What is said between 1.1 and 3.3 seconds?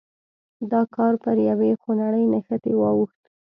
پر یوې خونړۍ نښتې واوښت.